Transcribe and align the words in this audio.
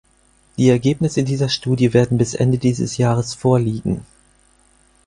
Die 0.57 0.67
Ergebnisse 0.69 1.21
dieser 1.23 1.47
Studie 1.47 1.93
werden 1.93 2.17
bis 2.17 2.33
Ende 2.33 2.57
dieses 2.57 2.97
Jahres 2.97 3.35
vorliegen. 3.35 4.03